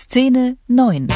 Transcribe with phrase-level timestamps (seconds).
[0.00, 1.08] Szene 9.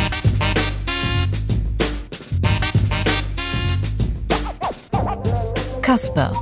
[5.83, 6.33] Kasper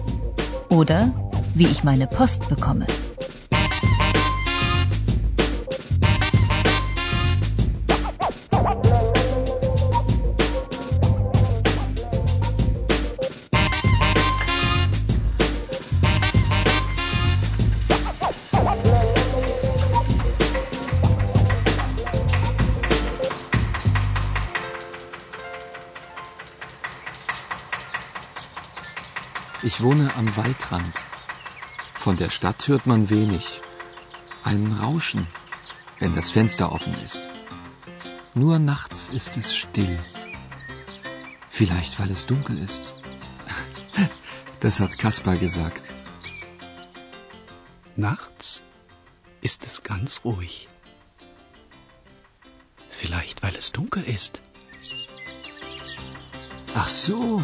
[0.70, 1.12] oder
[1.54, 2.86] wie ich meine Post bekomme.
[29.80, 30.94] Ich wohne am Waldrand.
[31.94, 33.62] Von der Stadt hört man wenig.
[34.44, 35.26] Ein Rauschen,
[35.98, 37.22] wenn das Fenster offen ist.
[38.34, 39.98] Nur nachts ist es still.
[41.48, 42.92] Vielleicht, weil es dunkel ist.
[44.60, 45.80] Das hat Kaspar gesagt.
[47.96, 48.62] Nachts
[49.40, 50.68] ist es ganz ruhig.
[52.90, 54.42] Vielleicht, weil es dunkel ist.
[56.74, 57.42] Ach so,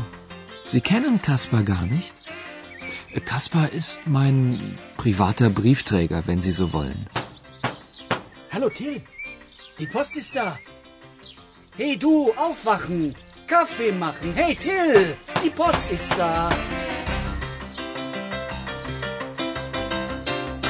[0.64, 2.25] Sie kennen Kaspar gar nicht?
[3.20, 7.06] Kaspar ist mein privater Briefträger, wenn Sie so wollen.
[8.52, 9.02] Hallo Till,
[9.78, 10.58] die Post ist da.
[11.76, 13.14] Hey du, aufwachen,
[13.46, 14.34] Kaffee machen.
[14.34, 16.50] Hey Till, die Post ist da.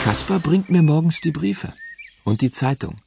[0.05, 1.73] Kaspar bringt mir morgens die Briefe
[2.25, 3.01] und die Zeitung.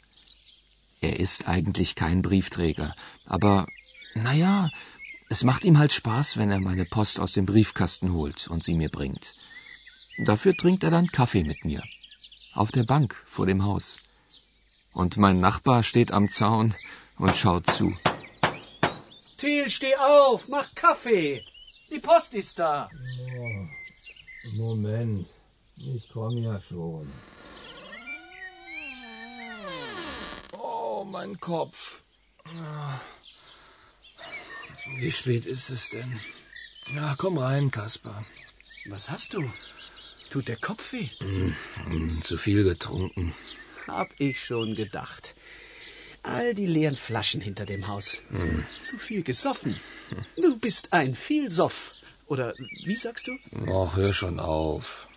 [1.01, 2.93] Er ist eigentlich kein Briefträger,
[3.25, 3.67] aber
[4.15, 4.69] naja,
[5.29, 8.73] es macht ihm halt Spaß, wenn er meine Post aus dem Briefkasten holt und sie
[8.73, 9.35] mir bringt.
[10.25, 11.83] Dafür trinkt er dann Kaffee mit mir.
[12.53, 13.97] Auf der Bank vor dem Haus.
[14.93, 16.73] Und mein Nachbar steht am Zaun
[17.17, 17.95] und schaut zu.
[19.37, 21.45] Till, steh auf, mach Kaffee.
[21.91, 22.89] Die Post ist da.
[23.37, 23.67] Oh,
[24.57, 25.27] Moment,
[25.75, 27.07] ich komme ja schon.
[30.57, 32.01] Oh, mein Kopf.
[34.99, 36.19] Wie spät ist es denn?
[36.93, 38.25] Ja, komm rein, Kaspar.
[38.87, 39.49] Was hast du?
[40.29, 41.09] Tut der Kopf weh?
[41.87, 43.33] Mm, zu viel getrunken.
[43.87, 45.33] Hab ich schon gedacht.
[46.21, 48.21] All die leeren Flaschen hinter dem Haus.
[48.29, 48.59] Mm.
[48.81, 49.79] Zu viel gesoffen.
[50.35, 51.91] Du bist ein Vielsoff.
[52.27, 53.37] Oder wie sagst du?
[53.67, 55.07] Och, hör schon auf.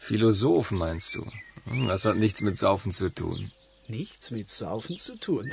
[0.00, 1.24] Philosoph meinst du?
[1.64, 3.50] Hm, Das hat nichts mit Saufen zu tun.
[3.92, 5.50] Nichts mit Saufen zu tun.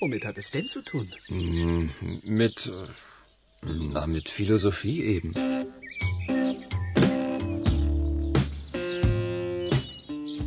[0.00, 1.08] Womit hat es denn zu tun?
[1.28, 1.90] Mm,
[2.24, 2.66] Mit.
[2.66, 2.88] äh,
[3.62, 5.30] Na, mit Philosophie eben.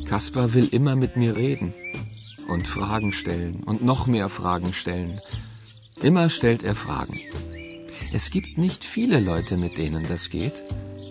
[0.06, 1.74] Kaspar will immer mit mir reden
[2.50, 5.22] und Fragen stellen und noch mehr Fragen stellen.
[6.02, 7.22] Immer stellt er Fragen.
[8.12, 10.62] Es gibt nicht viele Leute, mit denen das geht.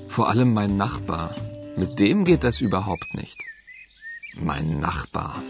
[0.09, 1.35] Vor allem mein Nachbar.
[1.77, 3.39] Mit dem geht das überhaupt nicht.
[4.35, 5.43] Mein Nachbar.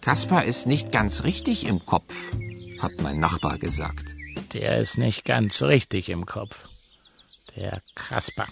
[0.00, 2.32] Kaspar ist nicht ganz richtig im Kopf,
[2.80, 4.16] hat mein Nachbar gesagt.
[4.54, 6.68] Der ist nicht ganz richtig im Kopf.
[7.54, 8.48] Der Kasper.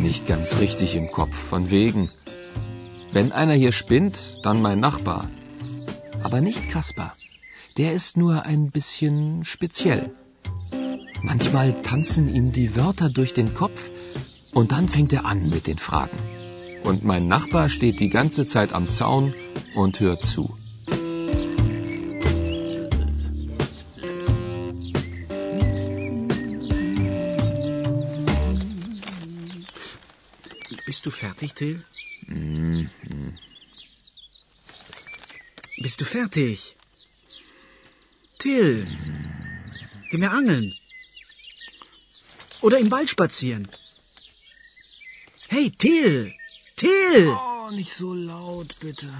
[0.00, 2.10] Nicht ganz richtig im Kopf, von wegen.
[3.12, 5.28] Wenn einer hier spinnt, dann mein Nachbar.
[6.24, 7.14] Aber nicht Kaspar.
[7.76, 10.12] Der ist nur ein bisschen speziell.
[11.22, 13.92] Manchmal tanzen ihm die Wörter durch den Kopf
[14.52, 16.18] und dann fängt er an mit den Fragen.
[16.84, 19.34] Und mein Nachbar steht die ganze Zeit am Zaun
[19.74, 20.56] und hört zu.
[30.86, 31.84] Bist du fertig, Till?
[32.26, 32.90] Mhm.
[35.78, 36.76] Bist du fertig?
[38.38, 38.86] Till,
[40.10, 40.74] geh mir angeln.
[42.60, 43.68] Oder im Wald spazieren.
[45.54, 46.32] Hey, Till!
[46.76, 47.28] Till!
[47.28, 49.12] Oh, nicht so laut, bitte.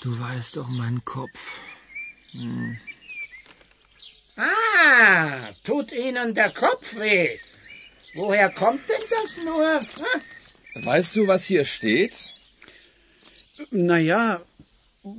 [0.00, 1.60] Du weißt doch meinen Kopf.
[4.36, 7.28] Ah, tut Ihnen der Kopf weh.
[8.14, 9.80] Woher kommt denn das nur?
[9.80, 10.82] Hm?
[10.86, 12.32] Weißt du, was hier steht?
[13.70, 14.40] Naja,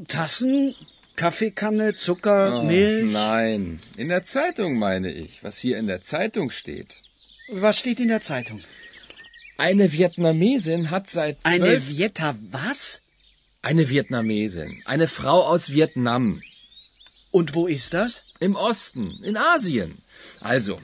[0.08, 0.74] Tassen,
[1.16, 3.12] Kaffeekanne, Zucker, Milch.
[3.12, 7.04] Nein, in der Zeitung meine ich, was hier in der Zeitung steht.
[7.48, 8.64] Was steht in der Zeitung?
[9.64, 11.88] Eine Vietnamesin hat seit Eine zwölf...
[11.88, 13.00] Vieta was?
[13.62, 16.42] Eine Vietnamesin, eine Frau aus Vietnam.
[17.32, 18.24] Und wo ist das?
[18.42, 20.00] Im Osten, in Asien.
[20.42, 20.82] Also,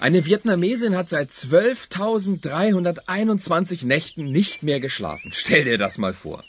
[0.00, 5.30] eine Vietnamesin hat seit 12.321 Nächten nicht mehr geschlafen.
[5.34, 6.42] Stell dir das mal vor.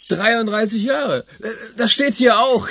[0.09, 1.25] 33 Jahre.
[1.41, 2.67] Äh, Das steht hier auch.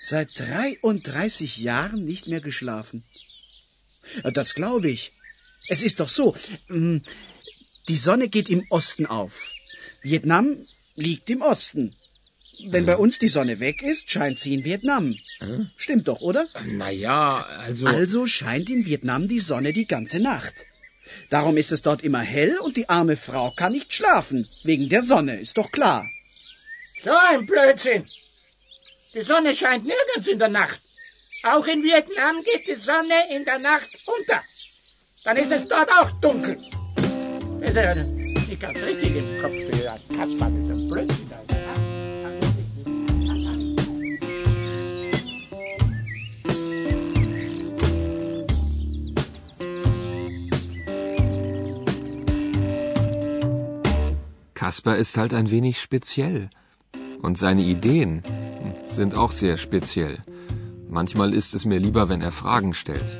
[0.00, 3.02] Seit 33 Jahren nicht mehr geschlafen.
[4.22, 5.12] Ja, Das glaube ich.
[5.68, 6.36] Es ist doch so.
[6.68, 6.98] mm,
[7.88, 9.50] Die Sonne geht im Osten auf.
[10.02, 11.94] Vietnam liegt im Osten.
[12.66, 15.16] Wenn bei uns die Sonne weg ist, scheint sie in Vietnam.
[15.76, 16.48] Stimmt doch, oder?
[16.66, 17.86] Naja, also.
[17.86, 20.66] Also scheint in Vietnam die Sonne die ganze Nacht.
[21.30, 24.48] Darum ist es dort immer hell und die arme Frau kann nicht schlafen.
[24.64, 26.06] Wegen der Sonne, ist doch klar.
[27.02, 28.06] So ein Blödsinn.
[29.14, 30.80] Die Sonne scheint nirgends in der Nacht.
[31.44, 34.42] Auch in Vietnam geht die Sonne in der Nacht unter.
[35.24, 36.58] Dann ist es dort auch dunkel.
[37.60, 41.27] Das ist ja nicht ganz richtig im Kopf, der Kaspar mit dem Blödsinn.
[54.68, 56.50] Kasper ist halt ein wenig speziell.
[57.22, 58.22] Und seine Ideen
[58.86, 60.18] sind auch sehr speziell.
[60.90, 63.16] Manchmal ist es mir lieber, wenn er Fragen stellt.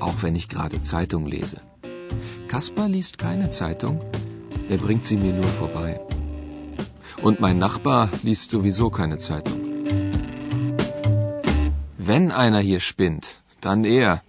[0.00, 1.60] Auch wenn ich gerade Zeitung lese.
[2.48, 4.00] Kasper liest keine Zeitung.
[4.70, 6.00] Er bringt sie mir nur vorbei.
[7.20, 9.60] Und mein Nachbar liest sowieso keine Zeitung.
[11.98, 14.22] Wenn einer hier spinnt, dann er.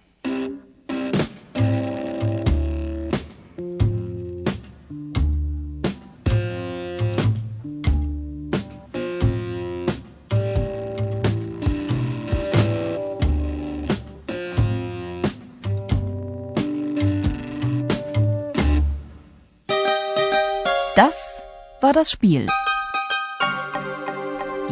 [22.00, 22.46] Das Spiel.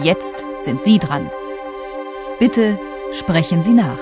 [0.03, 1.31] Jetzt sind Sie dran.
[2.39, 2.79] Bitte
[3.13, 3.99] sprechen Sie nach.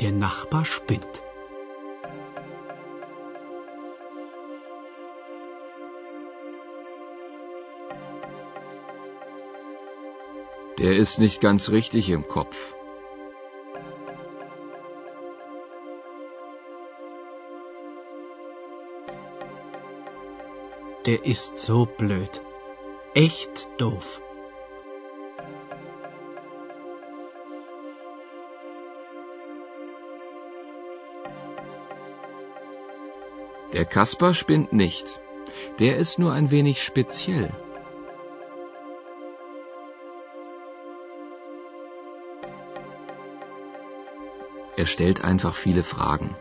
[0.00, 1.22] Der Nachbar spinnt.
[10.78, 12.79] Der ist nicht ganz richtig im Kopf.
[21.10, 22.40] Der ist so blöd.
[23.14, 24.22] Echt doof.
[33.72, 35.18] Der Kasper spinnt nicht.
[35.80, 37.52] Der ist nur ein wenig speziell.
[44.76, 46.36] Er stellt einfach viele Fragen.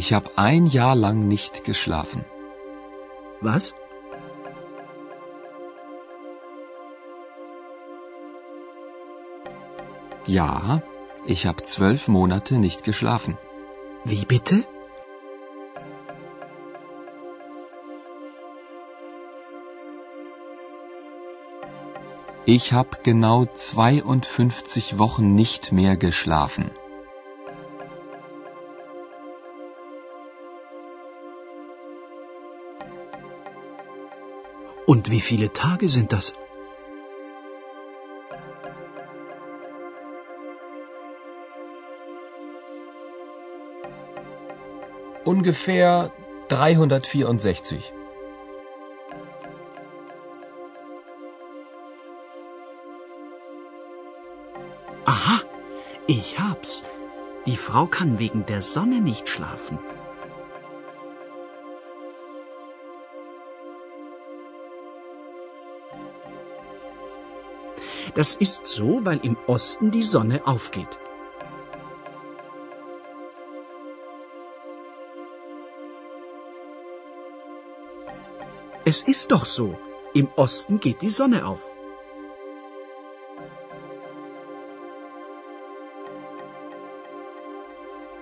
[0.00, 2.24] Ich habe ein Jahr lang nicht geschlafen.
[3.40, 3.74] Was?
[10.24, 10.82] Ja,
[11.24, 13.36] ich habe zwölf Monate nicht geschlafen.
[14.04, 14.62] Wie bitte?
[22.46, 26.70] Ich habe genau 52 Wochen nicht mehr geschlafen.
[34.92, 36.34] Und wie viele Tage sind das?
[45.26, 46.10] Ungefähr
[46.48, 47.92] 364.
[55.04, 55.42] Aha,
[56.06, 56.82] ich hab's.
[57.44, 59.78] Die Frau kann wegen der Sonne nicht schlafen.
[68.18, 70.88] Das ist so, weil im Osten die Sonne aufgeht.
[78.84, 79.78] Es ist doch so.
[80.14, 81.62] Im Osten geht die Sonne auf.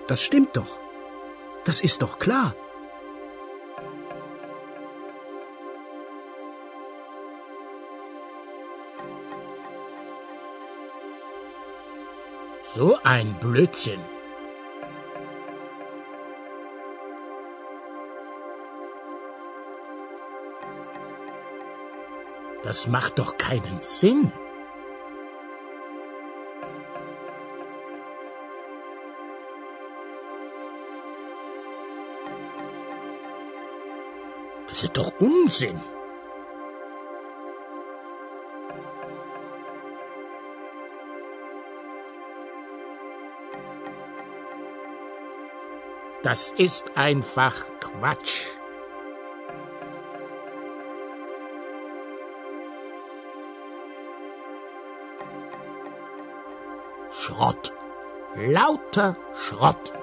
[0.07, 0.77] Das stimmt doch.
[1.65, 2.53] Das ist doch klar.
[12.73, 14.01] So ein Blödsinn.
[22.63, 24.33] Das macht doch keinen Sinn.
[34.67, 35.81] Das ist doch Unsinn.
[46.27, 48.47] Das ist einfach Quatsch.
[57.13, 57.71] Schrott.
[58.35, 59.96] Lauter Schrott.